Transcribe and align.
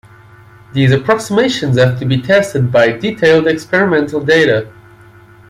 These 0.73 0.93
approximations 0.93 1.77
have 1.77 1.99
to 1.99 2.05
be 2.05 2.19
tested 2.23 2.71
by 2.71 2.91
detailed 2.91 3.45
experimental 3.45 4.19
data. 4.19 4.67